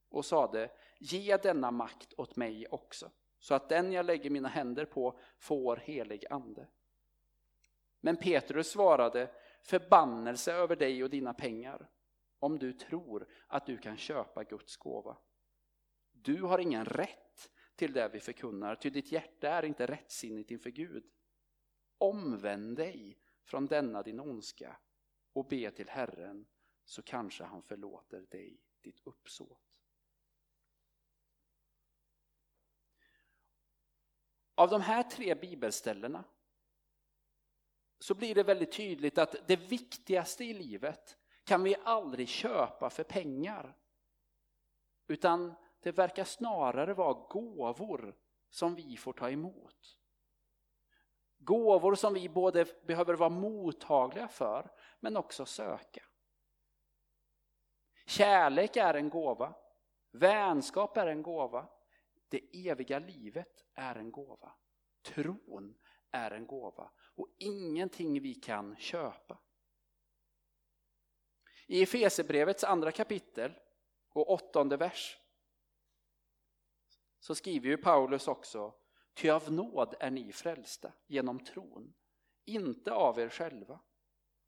och 0.08 0.24
sade 0.24 0.70
ge 0.98 1.36
denna 1.36 1.70
makt 1.70 2.14
åt 2.16 2.36
mig 2.36 2.66
också 2.66 3.10
så 3.38 3.54
att 3.54 3.68
den 3.68 3.92
jag 3.92 4.06
lägger 4.06 4.30
mina 4.30 4.48
händer 4.48 4.84
på 4.84 5.18
får 5.38 5.76
helig 5.76 6.24
ande. 6.30 6.68
Men 8.00 8.16
Petrus 8.16 8.70
svarade 8.70 9.30
förbannelse 9.62 10.52
över 10.52 10.76
dig 10.76 11.04
och 11.04 11.10
dina 11.10 11.34
pengar 11.34 11.88
om 12.38 12.58
du 12.58 12.72
tror 12.72 13.28
att 13.46 13.66
du 13.66 13.78
kan 13.78 13.96
köpa 13.96 14.44
Guds 14.44 14.76
gåva. 14.76 15.16
Du 16.12 16.42
har 16.42 16.58
ingen 16.58 16.84
rätt 16.84 17.50
till 17.78 17.92
det 17.92 18.08
vi 18.08 18.20
förkunnar, 18.20 18.74
ty 18.74 18.90
ditt 18.90 19.12
hjärta 19.12 19.48
är 19.48 19.64
inte 19.64 19.86
rättsinnigt 19.86 20.50
inför 20.50 20.70
Gud. 20.70 21.10
Omvänd 21.98 22.76
dig 22.76 23.18
från 23.44 23.66
denna 23.66 24.02
din 24.02 24.20
ondska 24.20 24.76
och 25.32 25.48
be 25.48 25.70
till 25.70 25.88
Herren, 25.88 26.46
så 26.84 27.02
kanske 27.02 27.44
han 27.44 27.62
förlåter 27.62 28.20
dig 28.20 28.60
ditt 28.80 29.00
uppsåt. 29.04 29.58
Av 34.54 34.70
de 34.70 34.80
här 34.80 35.02
tre 35.02 35.34
bibelställena 35.34 36.24
så 37.98 38.14
blir 38.14 38.34
det 38.34 38.42
väldigt 38.42 38.72
tydligt 38.72 39.18
att 39.18 39.48
det 39.48 39.56
viktigaste 39.56 40.44
i 40.44 40.54
livet 40.54 41.18
kan 41.44 41.62
vi 41.62 41.76
aldrig 41.84 42.28
köpa 42.28 42.90
för 42.90 43.04
pengar. 43.04 43.76
Utan 45.06 45.54
det 45.80 45.92
verkar 45.92 46.24
snarare 46.24 46.94
vara 46.94 47.26
gåvor 47.28 48.16
som 48.50 48.74
vi 48.74 48.96
får 48.96 49.12
ta 49.12 49.30
emot. 49.30 49.98
Gåvor 51.38 51.94
som 51.94 52.14
vi 52.14 52.28
både 52.28 52.66
behöver 52.86 53.14
vara 53.14 53.30
mottagliga 53.30 54.28
för 54.28 54.70
men 55.00 55.16
också 55.16 55.46
söka. 55.46 56.04
Kärlek 58.06 58.76
är 58.76 58.94
en 58.94 59.08
gåva, 59.08 59.54
vänskap 60.10 60.96
är 60.96 61.06
en 61.06 61.22
gåva, 61.22 61.68
det 62.28 62.68
eviga 62.68 62.98
livet 62.98 63.64
är 63.74 63.94
en 63.94 64.12
gåva. 64.12 64.52
Tron 65.02 65.74
är 66.10 66.30
en 66.30 66.46
gåva 66.46 66.90
och 67.14 67.28
ingenting 67.38 68.22
vi 68.22 68.34
kan 68.34 68.76
köpa. 68.76 69.38
I 71.66 71.82
Efesebrevets 71.82 72.64
andra 72.64 72.92
kapitel 72.92 73.52
och 74.08 74.30
åttonde 74.30 74.76
vers 74.76 75.18
så 77.20 77.34
skriver 77.34 77.68
ju 77.68 77.76
Paulus 77.76 78.28
också 78.28 78.74
Ty 79.14 79.30
av 79.30 79.52
nåd 79.52 79.94
är 80.00 80.10
ni 80.10 80.32
frälsta 80.32 80.92
genom 81.06 81.44
tron, 81.44 81.94
inte 82.44 82.92
av 82.92 83.18
er 83.18 83.28
själva. 83.28 83.80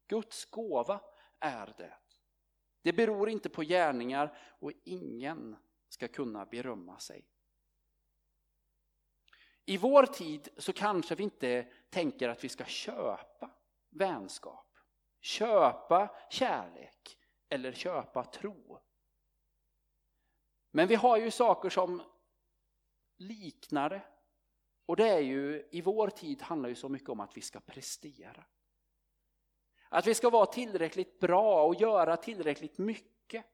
Guds 0.07 0.45
gåva 0.45 1.01
är 1.41 1.75
det. 1.79 1.99
Det 2.83 2.93
beror 2.93 3.29
inte 3.29 3.49
på 3.49 3.63
gärningar 3.63 4.39
och 4.61 4.73
ingen 4.85 5.57
ska 5.89 6.09
kunna 6.09 6.47
berömma 6.47 6.99
sig. 6.99 7.29
I 9.65 9.77
vår 9.77 10.07
tid 10.07 10.49
så 10.57 10.73
kanske 10.73 11.15
vi 11.15 11.23
inte 11.23 11.73
tänker 11.91 12.29
att 12.29 12.45
vi 12.45 12.49
ska 12.49 12.65
köpa 12.65 13.51
vänskap 13.91 14.71
köpa 15.21 16.17
kärlek 16.31 17.19
eller 17.49 17.73
köpa 17.73 18.25
tro. 18.25 18.81
Men 20.71 20.89
vi 20.89 20.95
har 20.95 21.17
ju 21.17 21.31
saker 21.31 21.71
som 21.71 22.03
liknar 23.21 23.91
det. 23.91 24.03
Och 24.87 24.97
det 24.97 25.09
är 25.09 25.21
ju, 25.21 25.69
i 25.71 25.81
vår 25.81 26.09
tid 26.09 26.43
handlar 26.43 26.69
ju 26.69 26.75
så 26.75 26.89
mycket 26.89 27.09
om 27.09 27.21
att 27.21 27.37
vi 27.37 27.41
ska 27.41 27.61
prestera. 27.61 28.45
Att 29.89 30.07
vi 30.07 30.15
ska 30.15 30.31
vara 30.31 30.47
tillräckligt 30.47 31.21
bra 31.21 31.65
och 31.65 31.75
göra 31.75 32.17
tillräckligt 32.17 32.79
mycket. 32.79 33.47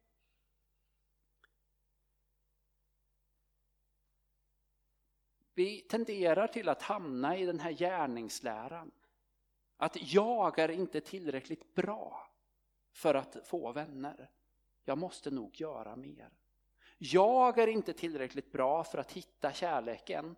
Vi 5.55 5.81
tenderar 5.81 6.47
till 6.47 6.69
att 6.69 6.83
hamna 6.83 7.37
i 7.37 7.47
den 7.47 7.61
här 7.61 7.73
gärningsläran. 7.73 8.91
Att 9.77 10.13
jag 10.13 10.59
är 10.59 10.69
inte 10.69 11.01
tillräckligt 11.01 11.75
bra 11.75 12.31
för 12.93 13.15
att 13.15 13.37
få 13.45 13.73
vänner. 13.73 14.31
Jag 14.85 14.99
måste 14.99 15.31
nog 15.31 15.61
göra 15.61 15.97
mer. 15.97 16.31
Jag 16.99 17.59
är 17.59 17.67
inte 17.67 17.93
tillräckligt 17.93 18.53
bra 18.53 18.85
för 18.85 18.99
att 18.99 19.13
hitta 19.13 19.53
kärleken. 19.53 20.37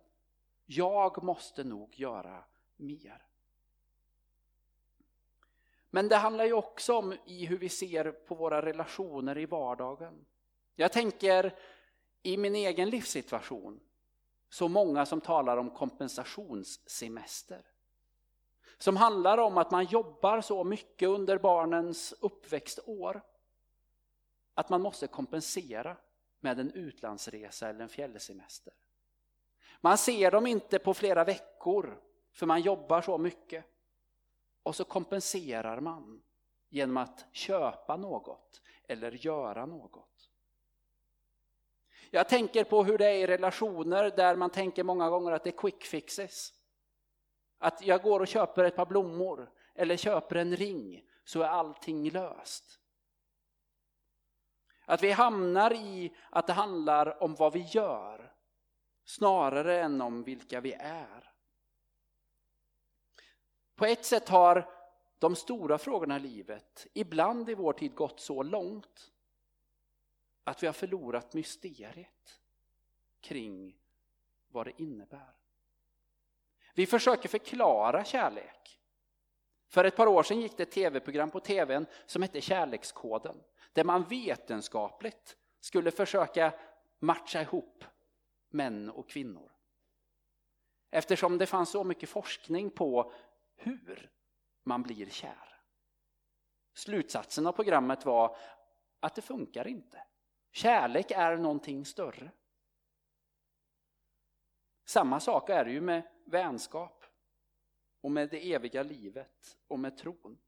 Jag 0.65 1.23
måste 1.23 1.63
nog 1.63 1.99
göra 1.99 2.43
mer. 2.75 3.25
Men 5.89 6.07
det 6.07 6.15
handlar 6.15 6.45
ju 6.45 6.53
också 6.53 6.97
om 6.97 7.15
i 7.25 7.45
hur 7.45 7.57
vi 7.57 7.69
ser 7.69 8.11
på 8.11 8.35
våra 8.35 8.61
relationer 8.61 9.37
i 9.37 9.45
vardagen. 9.45 10.25
Jag 10.75 10.91
tänker 10.91 11.55
i 12.23 12.37
min 12.37 12.55
egen 12.55 12.89
livssituation, 12.89 13.79
så 14.49 14.67
många 14.67 15.05
som 15.05 15.21
talar 15.21 15.57
om 15.57 15.69
kompensationssemester. 15.69 17.65
Som 18.77 18.97
handlar 18.97 19.37
om 19.37 19.57
att 19.57 19.71
man 19.71 19.85
jobbar 19.85 20.41
så 20.41 20.63
mycket 20.63 21.09
under 21.09 21.37
barnens 21.37 22.13
uppväxtår 22.21 23.21
att 24.53 24.69
man 24.69 24.81
måste 24.81 25.07
kompensera 25.07 25.97
med 26.39 26.59
en 26.59 26.71
utlandsresa 26.71 27.69
eller 27.69 27.83
en 27.83 27.89
fjällsemester. 27.89 28.73
Man 29.81 29.97
ser 29.97 30.31
dem 30.31 30.47
inte 30.47 30.79
på 30.79 30.93
flera 30.93 31.23
veckor 31.23 32.01
för 32.31 32.45
man 32.45 32.61
jobbar 32.61 33.01
så 33.01 33.17
mycket. 33.17 33.65
Och 34.63 34.75
så 34.75 34.83
kompenserar 34.83 35.79
man 35.79 36.21
genom 36.69 36.97
att 36.97 37.25
köpa 37.31 37.97
något 37.97 38.61
eller 38.87 39.11
göra 39.11 39.65
något. 39.65 40.29
Jag 42.11 42.29
tänker 42.29 42.63
på 42.63 42.83
hur 42.83 42.97
det 42.97 43.05
är 43.05 43.17
i 43.17 43.27
relationer 43.27 44.11
där 44.15 44.35
man 44.35 44.49
tänker 44.49 44.83
många 44.83 45.09
gånger 45.09 45.31
att 45.31 45.43
det 45.43 45.49
är 45.49 45.57
quick 45.57 45.83
fixes. 45.83 46.53
Att 47.57 47.81
jag 47.81 48.01
går 48.01 48.19
och 48.19 48.27
köper 48.27 48.63
ett 48.63 48.75
par 48.75 48.85
blommor 48.85 49.51
eller 49.75 49.97
köper 49.97 50.35
en 50.35 50.55
ring 50.55 51.03
så 51.23 51.41
är 51.41 51.47
allting 51.47 52.09
löst. 52.09 52.78
Att 54.89 55.03
vi 55.03 55.11
hamnar 55.11 55.73
i 55.73 56.15
att 56.29 56.47
det 56.47 56.53
handlar 56.53 57.23
om 57.23 57.35
vad 57.35 57.53
vi 57.53 57.59
gör 57.59 58.33
snarare 59.03 59.81
än 59.81 60.01
om 60.01 60.23
vilka 60.23 60.61
vi 60.61 60.73
är. 60.73 61.33
På 63.75 63.85
ett 63.85 64.05
sätt 64.05 64.29
har 64.29 64.69
de 65.19 65.35
stora 65.35 65.77
frågorna 65.77 66.17
i 66.17 66.19
livet 66.19 66.87
ibland 66.93 67.49
i 67.49 67.53
vår 67.53 67.73
tid 67.73 67.95
gått 67.95 68.19
så 68.19 68.43
långt 68.43 69.11
att 70.43 70.63
vi 70.63 70.67
har 70.67 70.73
förlorat 70.73 71.33
mysteriet 71.33 72.39
kring 73.21 73.77
vad 74.47 74.65
det 74.65 74.81
innebär. 74.81 75.33
Vi 76.73 76.85
försöker 76.85 77.29
förklara 77.29 78.03
kärlek. 78.03 78.78
För 79.69 79.83
ett 79.83 79.95
par 79.95 80.07
år 80.07 80.23
sedan 80.23 80.41
gick 80.41 80.57
det 80.57 80.63
ett 80.63 80.71
tv-program 80.71 81.31
på 81.31 81.39
tvn 81.39 81.85
som 82.05 82.21
hette 82.21 82.41
Kärlekskoden. 82.41 83.43
Där 83.73 83.83
man 83.83 84.03
vetenskapligt 84.03 85.37
skulle 85.59 85.91
försöka 85.91 86.53
matcha 86.99 87.41
ihop 87.41 87.83
män 88.49 88.89
och 88.89 89.09
kvinnor. 89.09 89.51
Eftersom 90.91 91.37
det 91.37 91.45
fanns 91.45 91.71
så 91.71 91.83
mycket 91.83 92.09
forskning 92.09 92.69
på 92.69 93.13
hur 93.55 94.11
man 94.63 94.83
blir 94.83 95.09
kär. 95.09 95.61
Slutsatsen 96.73 97.47
av 97.47 97.51
programmet 97.51 98.05
var 98.05 98.37
att 98.99 99.15
det 99.15 99.21
funkar 99.21 99.67
inte. 99.67 100.03
Kärlek 100.51 101.11
är 101.11 101.37
någonting 101.37 101.85
större. 101.85 102.31
Samma 104.85 105.19
sak 105.19 105.49
är 105.49 105.65
det 105.65 105.71
ju 105.71 105.81
med 105.81 106.03
vänskap 106.25 106.98
och 108.01 108.11
med 108.11 108.29
det 108.29 108.53
eviga 108.53 108.83
livet 108.83 109.57
och 109.67 109.79
med 109.79 109.97
tron. 109.97 110.39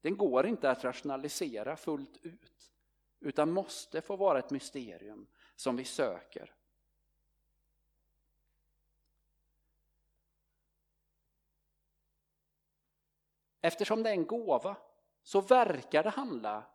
Den 0.00 0.16
går 0.16 0.46
inte 0.46 0.70
att 0.70 0.84
rationalisera 0.84 1.76
fullt 1.76 2.16
ut 2.22 2.72
utan 3.20 3.50
måste 3.50 4.00
få 4.00 4.16
vara 4.16 4.38
ett 4.38 4.50
mysterium 4.50 5.26
som 5.56 5.76
vi 5.76 5.84
söker. 5.84 6.54
Eftersom 13.60 14.02
det 14.02 14.10
är 14.10 14.14
en 14.14 14.26
gåva 14.26 14.76
så 15.22 15.40
verkar 15.40 16.02
det 16.02 16.10
handla 16.10 16.66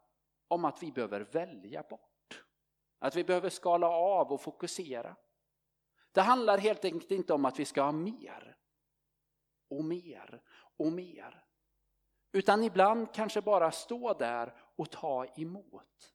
om 0.47 0.65
att 0.65 0.83
vi 0.83 0.91
behöver 0.91 1.21
välja 1.21 1.83
bort. 1.83 2.45
Att 2.99 3.15
vi 3.15 3.23
behöver 3.23 3.49
skala 3.49 3.87
av 3.87 4.31
och 4.31 4.41
fokusera. 4.41 5.15
Det 6.11 6.21
handlar 6.21 6.57
helt 6.57 6.85
enkelt 6.85 7.11
inte 7.11 7.33
om 7.33 7.45
att 7.45 7.59
vi 7.59 7.65
ska 7.65 7.81
ha 7.81 7.91
mer 7.91 8.56
och 9.69 9.85
mer 9.85 10.41
och 10.77 10.91
mer. 10.91 11.43
Utan 12.31 12.63
ibland 12.63 13.13
kanske 13.13 13.41
bara 13.41 13.71
stå 13.71 14.13
där 14.13 14.53
och 14.75 14.91
ta 14.91 15.25
emot. 15.25 16.13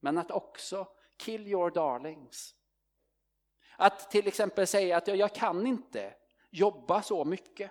Men 0.00 0.18
att 0.18 0.30
också 0.30 0.88
kill 1.16 1.46
your 1.46 1.70
darlings. 1.70 2.54
Att 3.76 4.10
till 4.10 4.26
exempel 4.26 4.66
säga 4.66 4.96
att 4.96 5.08
jag 5.08 5.34
kan 5.34 5.66
inte 5.66 6.14
jobba 6.50 7.02
så 7.02 7.24
mycket 7.24 7.70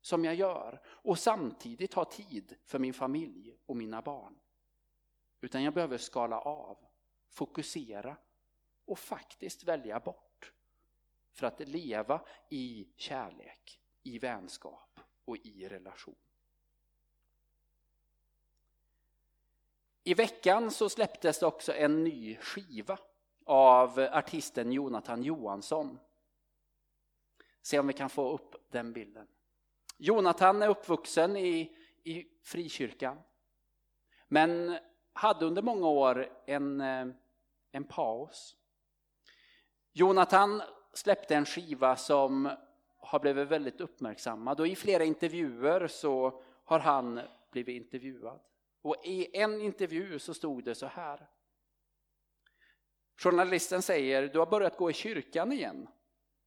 som 0.00 0.24
jag 0.24 0.34
gör 0.34 0.80
och 0.86 1.18
samtidigt 1.18 1.94
ha 1.94 2.04
tid 2.04 2.56
för 2.64 2.78
min 2.78 2.94
familj 2.94 3.56
och 3.66 3.76
mina 3.76 4.02
barn. 4.02 4.38
Utan 5.40 5.62
jag 5.62 5.74
behöver 5.74 5.98
skala 5.98 6.40
av, 6.40 6.78
fokusera 7.30 8.16
och 8.84 8.98
faktiskt 8.98 9.64
välja 9.64 10.00
bort 10.00 10.52
för 11.32 11.46
att 11.46 11.60
leva 11.60 12.20
i 12.50 12.92
kärlek, 12.96 13.81
i 14.02 14.18
vänskap 14.18 15.00
och 15.24 15.36
i 15.36 15.68
relation. 15.68 16.16
I 20.04 20.14
veckan 20.14 20.70
så 20.70 20.88
släpptes 20.88 21.38
det 21.38 21.46
också 21.46 21.72
en 21.72 22.04
ny 22.04 22.36
skiva 22.36 22.98
av 23.44 23.98
artisten 23.98 24.72
Jonathan 24.72 25.22
Johansson. 25.22 25.98
Se 27.62 27.78
om 27.78 27.86
vi 27.86 27.92
kan 27.92 28.10
få 28.10 28.32
upp 28.32 28.54
den 28.70 28.92
bilden. 28.92 29.26
Jonathan 29.96 30.62
är 30.62 30.68
uppvuxen 30.68 31.36
i, 31.36 31.76
i 32.02 32.26
frikyrkan. 32.42 33.18
Men 34.28 34.78
hade 35.12 35.46
under 35.46 35.62
många 35.62 35.86
år 35.86 36.28
en, 36.46 36.80
eh, 36.80 37.06
en 37.72 37.84
paus. 37.84 38.56
Jonathan 39.92 40.62
släppte 40.92 41.34
en 41.34 41.46
skiva 41.46 41.96
som 41.96 42.50
har 43.02 43.18
blivit 43.18 43.48
väldigt 43.48 43.80
uppmärksammad 43.80 44.60
och 44.60 44.66
i 44.66 44.76
flera 44.76 45.04
intervjuer 45.04 45.86
så 45.86 46.42
har 46.64 46.78
han 46.78 47.20
blivit 47.50 47.76
intervjuad. 47.76 48.40
Och 48.82 48.96
i 49.04 49.36
en 49.36 49.60
intervju 49.60 50.18
så 50.18 50.34
stod 50.34 50.64
det 50.64 50.74
så 50.74 50.86
här. 50.86 51.28
Journalisten 53.16 53.82
säger, 53.82 54.28
du 54.28 54.38
har 54.38 54.46
börjat 54.46 54.76
gå 54.76 54.90
i 54.90 54.92
kyrkan 54.92 55.52
igen. 55.52 55.88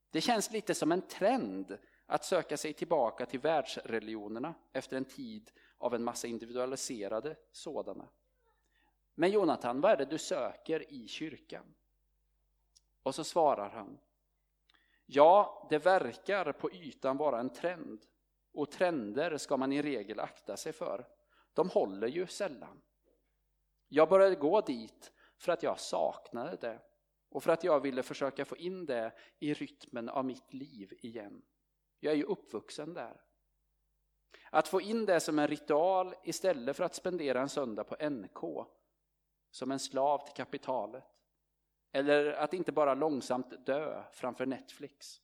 Det 0.09 0.21
känns 0.21 0.51
lite 0.51 0.73
som 0.73 0.91
en 0.91 1.01
trend 1.01 1.77
att 2.05 2.25
söka 2.25 2.57
sig 2.57 2.73
tillbaka 2.73 3.25
till 3.25 3.39
världsreligionerna 3.39 4.53
efter 4.73 4.97
en 4.97 5.05
tid 5.05 5.51
av 5.77 5.95
en 5.95 6.03
massa 6.03 6.27
individualiserade 6.27 7.35
sådana. 7.51 8.09
Men 9.15 9.31
Jonathan, 9.31 9.81
vad 9.81 9.91
är 9.91 9.97
det 9.97 10.05
du 10.05 10.17
söker 10.17 10.93
i 10.93 11.07
kyrkan? 11.07 11.75
Och 13.03 13.15
så 13.15 13.23
svarar 13.23 13.69
han. 13.69 13.99
Ja, 15.05 15.67
det 15.69 15.77
verkar 15.77 16.51
på 16.51 16.71
ytan 16.71 17.17
vara 17.17 17.39
en 17.39 17.49
trend. 17.49 18.05
Och 18.53 18.71
trender 18.71 19.37
ska 19.37 19.57
man 19.57 19.71
i 19.71 19.81
regel 19.81 20.19
akta 20.19 20.57
sig 20.57 20.73
för. 20.73 21.07
De 21.53 21.69
håller 21.69 22.07
ju 22.07 22.27
sällan. 22.27 22.81
Jag 23.87 24.09
började 24.09 24.35
gå 24.35 24.61
dit 24.61 25.11
för 25.37 25.51
att 25.51 25.63
jag 25.63 25.79
saknade 25.79 26.57
det 26.61 26.81
och 27.29 27.43
för 27.43 27.51
att 27.51 27.63
jag 27.63 27.79
ville 27.79 28.03
försöka 28.03 28.45
få 28.45 28.57
in 28.57 28.85
det 28.85 29.13
i 29.39 29.53
rytmen 29.53 30.09
av 30.09 30.25
mitt 30.25 30.53
liv 30.53 30.93
igen. 31.01 31.41
Jag 31.99 32.13
är 32.13 32.17
ju 32.17 32.23
uppvuxen 32.23 32.93
där. 32.93 33.21
Att 34.51 34.67
få 34.67 34.81
in 34.81 35.05
det 35.05 35.19
som 35.19 35.39
en 35.39 35.47
ritual 35.47 36.15
istället 36.23 36.77
för 36.77 36.83
att 36.83 36.95
spendera 36.95 37.41
en 37.41 37.49
söndag 37.49 37.83
på 37.83 38.09
NK 38.09 38.67
som 39.51 39.71
en 39.71 39.79
slav 39.79 40.25
till 40.25 40.33
kapitalet. 40.33 41.14
Eller 41.95 42.33
att 42.33 42.53
inte 42.53 42.71
bara 42.71 42.93
långsamt 42.93 43.65
dö 43.65 44.03
framför 44.11 44.45
Netflix. 44.45 45.21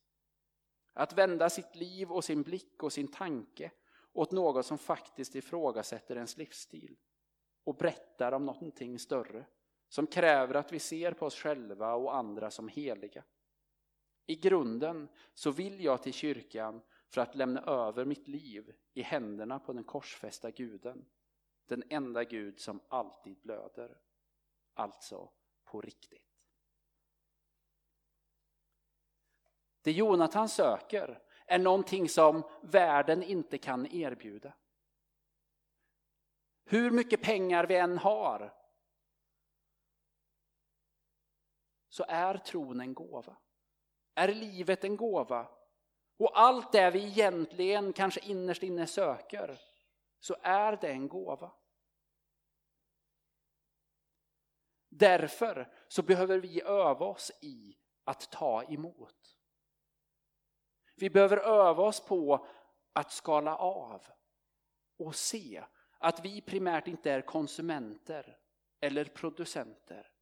Att 0.92 1.12
vända 1.12 1.50
sitt 1.50 1.76
liv 1.76 2.12
och 2.12 2.24
sin 2.24 2.42
blick 2.42 2.82
och 2.82 2.92
sin 2.92 3.08
tanke 3.08 3.70
åt 4.12 4.32
något 4.32 4.66
som 4.66 4.78
faktiskt 4.78 5.34
ifrågasätter 5.34 6.16
ens 6.16 6.36
livsstil 6.36 6.96
och 7.64 7.76
berättar 7.76 8.32
om 8.32 8.46
någonting 8.46 8.98
större 8.98 9.46
som 9.88 10.06
kräver 10.06 10.54
att 10.54 10.72
vi 10.72 10.78
ser 10.78 11.12
på 11.12 11.26
oss 11.26 11.34
själva 11.34 11.94
och 11.94 12.16
andra 12.16 12.50
som 12.50 12.68
heliga. 12.68 13.24
I 14.26 14.34
grunden 14.34 15.08
så 15.34 15.50
vill 15.50 15.84
jag 15.84 16.02
till 16.02 16.12
kyrkan 16.12 16.82
för 17.08 17.20
att 17.20 17.34
lämna 17.34 17.62
över 17.62 18.04
mitt 18.04 18.28
liv 18.28 18.72
i 18.94 19.02
händerna 19.02 19.58
på 19.58 19.72
den 19.72 19.84
korsfästa 19.84 20.50
guden. 20.50 21.04
Den 21.66 21.82
enda 21.88 22.24
Gud 22.24 22.60
som 22.60 22.80
alltid 22.88 23.40
blöder. 23.42 24.00
Alltså 24.74 25.30
på 25.64 25.80
riktigt. 25.80 26.31
Det 29.82 29.92
Jonathan 29.92 30.48
söker 30.48 31.22
är 31.46 31.58
någonting 31.58 32.08
som 32.08 32.42
världen 32.62 33.22
inte 33.22 33.58
kan 33.58 33.86
erbjuda. 33.86 34.52
Hur 36.64 36.90
mycket 36.90 37.22
pengar 37.22 37.66
vi 37.66 37.76
än 37.76 37.98
har 37.98 38.54
så 41.88 42.04
är 42.08 42.38
tron 42.38 42.80
en 42.80 42.94
gåva. 42.94 43.36
Är 44.14 44.28
livet 44.28 44.84
en 44.84 44.96
gåva? 44.96 45.48
Och 46.16 46.40
allt 46.40 46.72
det 46.72 46.90
vi 46.90 47.06
egentligen 47.06 47.92
kanske 47.92 48.20
innerst 48.20 48.62
inne 48.62 48.86
söker 48.86 49.60
så 50.20 50.36
är 50.42 50.76
det 50.76 50.88
en 50.88 51.08
gåva. 51.08 51.52
Därför 54.88 55.72
så 55.88 56.02
behöver 56.02 56.38
vi 56.38 56.62
öva 56.62 57.06
oss 57.06 57.30
i 57.40 57.76
att 58.04 58.30
ta 58.30 58.62
emot. 58.62 59.21
Vi 60.94 61.10
behöver 61.10 61.36
öva 61.36 61.82
oss 61.82 62.00
på 62.00 62.46
att 62.92 63.12
skala 63.12 63.56
av 63.56 64.06
och 64.96 65.14
se 65.14 65.64
att 65.98 66.24
vi 66.24 66.40
primärt 66.40 66.88
inte 66.88 67.10
är 67.10 67.20
konsumenter 67.20 68.38
eller 68.80 69.04
producenter 69.04 70.12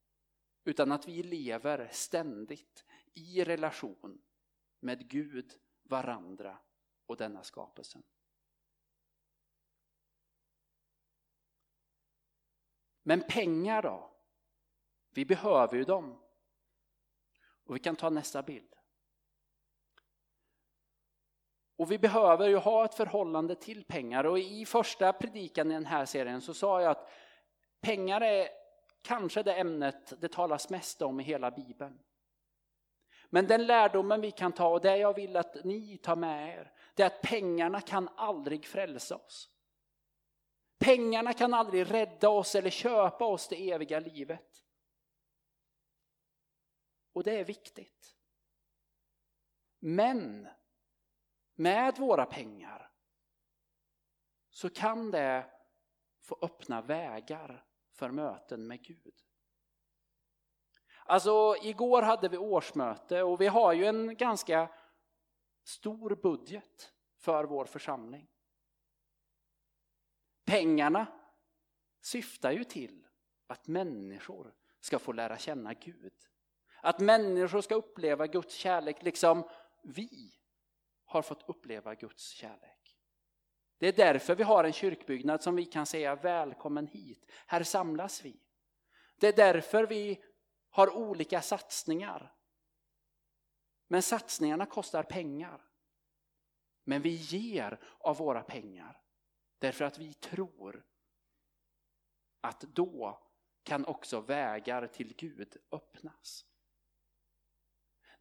utan 0.64 0.92
att 0.92 1.08
vi 1.08 1.22
lever 1.22 1.88
ständigt 1.92 2.84
i 3.14 3.44
relation 3.44 4.22
med 4.80 5.08
Gud, 5.08 5.52
varandra 5.82 6.58
och 7.06 7.16
denna 7.16 7.42
skapelsen. 7.42 8.02
Men 13.02 13.22
pengar 13.28 13.82
då? 13.82 14.10
Vi 15.10 15.24
behöver 15.24 15.76
ju 15.76 15.84
dem. 15.84 16.22
Och 17.64 17.74
vi 17.74 17.78
kan 17.78 17.96
ta 17.96 18.10
nästa 18.10 18.42
bild. 18.42 18.74
Och 21.80 21.92
vi 21.92 21.98
behöver 21.98 22.48
ju 22.48 22.56
ha 22.56 22.84
ett 22.84 22.94
förhållande 22.94 23.54
till 23.54 23.84
pengar 23.84 24.24
och 24.24 24.38
i 24.38 24.66
första 24.66 25.12
predikan 25.12 25.70
i 25.70 25.74
den 25.74 25.86
här 25.86 26.06
serien 26.06 26.40
så 26.40 26.54
sa 26.54 26.82
jag 26.82 26.90
att 26.90 27.10
pengar 27.80 28.20
är 28.20 28.48
kanske 29.02 29.42
det 29.42 29.54
ämnet 29.54 30.20
det 30.20 30.28
talas 30.28 30.70
mest 30.70 31.02
om 31.02 31.20
i 31.20 31.22
hela 31.22 31.50
bibeln. 31.50 31.98
Men 33.30 33.46
den 33.46 33.66
lärdomen 33.66 34.20
vi 34.20 34.30
kan 34.30 34.52
ta 34.52 34.68
och 34.68 34.80
det 34.80 34.96
jag 34.96 35.14
vill 35.14 35.36
att 35.36 35.64
ni 35.64 35.98
tar 35.98 36.16
med 36.16 36.58
er, 36.58 36.72
det 36.94 37.02
är 37.02 37.06
att 37.06 37.22
pengarna 37.22 37.80
kan 37.80 38.08
aldrig 38.16 38.66
frälsa 38.66 39.16
oss. 39.16 39.48
Pengarna 40.78 41.32
kan 41.32 41.54
aldrig 41.54 41.92
rädda 41.92 42.28
oss 42.28 42.54
eller 42.54 42.70
köpa 42.70 43.24
oss 43.24 43.48
det 43.48 43.70
eviga 43.70 44.00
livet. 44.00 44.64
Och 47.12 47.22
det 47.22 47.40
är 47.40 47.44
viktigt. 47.44 48.16
Men 49.78 50.48
med 51.60 51.98
våra 51.98 52.26
pengar 52.26 52.90
så 54.50 54.70
kan 54.70 55.10
det 55.10 55.50
få 56.20 56.38
öppna 56.42 56.82
vägar 56.82 57.66
för 57.92 58.10
möten 58.10 58.66
med 58.66 58.82
Gud. 58.84 59.14
Alltså 61.04 61.56
igår 61.62 62.02
hade 62.02 62.28
vi 62.28 62.38
årsmöte 62.38 63.22
och 63.22 63.40
vi 63.40 63.46
har 63.46 63.72
ju 63.72 63.84
en 63.84 64.16
ganska 64.16 64.70
stor 65.64 66.14
budget 66.14 66.92
för 67.16 67.44
vår 67.44 67.64
församling. 67.64 68.28
Pengarna 70.44 71.06
syftar 72.00 72.52
ju 72.52 72.64
till 72.64 73.06
att 73.46 73.66
människor 73.68 74.54
ska 74.80 74.98
få 74.98 75.12
lära 75.12 75.38
känna 75.38 75.74
Gud. 75.74 76.14
Att 76.82 77.00
människor 77.00 77.60
ska 77.60 77.74
uppleva 77.74 78.26
Guds 78.26 78.54
kärlek 78.54 79.02
liksom 79.02 79.48
vi 79.82 80.39
har 81.10 81.22
fått 81.22 81.48
uppleva 81.48 81.94
Guds 81.94 82.28
kärlek. 82.28 82.96
Det 83.78 83.88
är 83.88 83.92
därför 83.92 84.34
vi 84.34 84.42
har 84.42 84.64
en 84.64 84.72
kyrkbyggnad 84.72 85.42
som 85.42 85.56
vi 85.56 85.64
kan 85.64 85.86
säga 85.86 86.14
välkommen 86.14 86.86
hit. 86.86 87.30
Här 87.46 87.62
samlas 87.62 88.24
vi. 88.24 88.40
Det 89.16 89.28
är 89.28 89.32
därför 89.32 89.86
vi 89.86 90.24
har 90.70 90.96
olika 90.96 91.42
satsningar. 91.42 92.34
Men 93.88 94.02
satsningarna 94.02 94.66
kostar 94.66 95.02
pengar. 95.02 95.64
Men 96.84 97.02
vi 97.02 97.10
ger 97.10 97.80
av 97.98 98.16
våra 98.16 98.42
pengar 98.42 99.02
därför 99.58 99.84
att 99.84 99.98
vi 99.98 100.14
tror 100.14 100.86
att 102.40 102.60
då 102.60 103.22
kan 103.62 103.84
också 103.84 104.20
vägar 104.20 104.86
till 104.86 105.14
Gud 105.16 105.56
öppnas. 105.70 106.46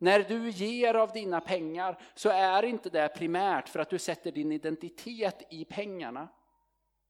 När 0.02 0.20
du 0.20 0.50
ger 0.50 0.94
av 0.94 1.12
dina 1.12 1.42
pengar 1.42 2.02
så 2.16 2.30
är 2.30 2.64
inte 2.64 2.90
det 2.90 3.10
primärt 3.10 3.70
för 3.70 3.80
att 3.80 3.90
du 3.90 4.00
sätter 4.00 4.32
din 4.32 4.52
identitet 4.52 5.48
i 5.50 5.66
pengarna. 5.66 6.28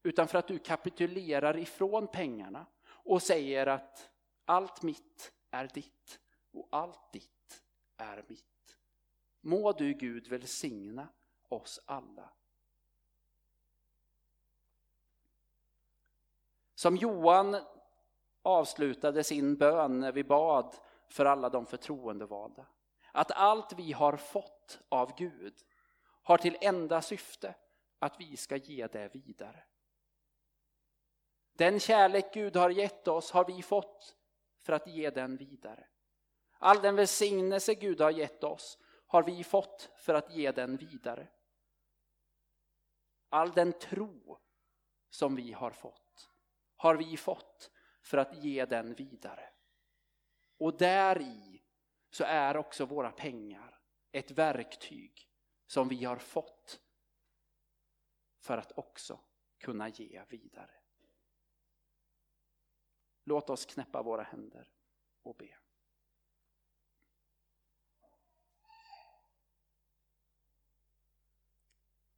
Utan 0.03 0.27
för 0.27 0.37
att 0.37 0.47
du 0.47 0.59
kapitulerar 0.59 1.57
ifrån 1.57 2.07
pengarna 2.07 2.65
och 2.85 3.21
säger 3.21 3.67
att 3.67 4.09
allt 4.45 4.81
mitt 4.81 5.31
är 5.51 5.69
ditt 5.73 6.19
och 6.53 6.67
allt 6.71 7.13
ditt 7.13 7.63
är 7.97 8.25
mitt. 8.27 8.77
Må 9.41 9.71
du 9.71 9.93
Gud 9.93 10.27
välsigna 10.27 11.07
oss 11.49 11.79
alla. 11.85 12.29
Som 16.75 16.95
Johan 16.95 17.57
avslutade 18.41 19.23
sin 19.23 19.55
bön 19.55 19.99
när 19.99 20.11
vi 20.11 20.23
bad 20.23 20.75
för 21.07 21.25
alla 21.25 21.49
de 21.49 21.65
förtroendevalda. 21.65 22.65
Att 23.11 23.31
allt 23.31 23.73
vi 23.73 23.91
har 23.91 24.17
fått 24.17 24.79
av 24.89 25.17
Gud 25.17 25.53
har 26.23 26.37
till 26.37 26.57
enda 26.61 27.01
syfte 27.01 27.55
att 27.99 28.19
vi 28.19 28.37
ska 28.37 28.55
ge 28.55 28.87
det 28.87 29.09
vidare. 29.13 29.63
Den 31.53 31.79
kärlek 31.79 32.33
Gud 32.33 32.55
har 32.55 32.69
gett 32.69 33.07
oss 33.07 33.31
har 33.31 33.45
vi 33.45 33.61
fått 33.61 34.15
för 34.59 34.73
att 34.73 34.87
ge 34.87 35.09
den 35.09 35.37
vidare. 35.37 35.87
All 36.57 36.81
den 36.81 36.95
välsignelse 36.95 37.75
Gud 37.75 38.01
har 38.01 38.11
gett 38.11 38.43
oss 38.43 38.77
har 39.07 39.23
vi 39.23 39.43
fått 39.43 39.89
för 39.95 40.13
att 40.13 40.35
ge 40.35 40.51
den 40.51 40.77
vidare. 40.77 41.27
All 43.29 43.51
den 43.51 43.73
tro 43.73 44.39
som 45.09 45.35
vi 45.35 45.51
har 45.51 45.71
fått 45.71 46.29
har 46.75 46.95
vi 46.95 47.17
fått 47.17 47.71
för 48.01 48.17
att 48.17 48.43
ge 48.43 48.65
den 48.65 48.93
vidare. 48.93 49.49
Och 50.57 50.77
där 50.77 51.21
i 51.21 51.58
så 52.09 52.23
är 52.23 52.57
också 52.57 52.85
våra 52.85 53.11
pengar 53.11 53.79
ett 54.11 54.31
verktyg 54.31 55.29
som 55.65 55.87
vi 55.87 56.05
har 56.05 56.17
fått 56.17 56.81
för 58.39 58.57
att 58.57 58.71
också 58.77 59.19
kunna 59.57 59.89
ge 59.89 60.23
vidare. 60.29 60.71
Låt 63.23 63.49
oss 63.49 63.65
knäppa 63.65 64.01
våra 64.01 64.23
händer 64.23 64.71
och 65.23 65.35
be. 65.35 65.57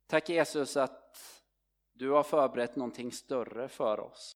Tack 0.07 0.29
Jesus 0.29 0.77
att 0.77 1.43
du 1.93 2.09
har 2.09 2.23
förberett 2.23 2.75
någonting 2.75 3.11
större 3.11 3.69
för 3.69 3.99
oss 3.99 4.29